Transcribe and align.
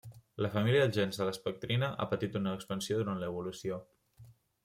La 0.43 0.49
família 0.53 0.79
dels 0.83 0.95
gens 0.99 1.19
de 1.19 1.27
l'espectrina 1.27 1.91
ha 1.91 2.07
patit 2.13 2.39
una 2.41 2.53
expansió 2.59 2.97
durant 3.01 3.21
l'evolució. 3.25 3.79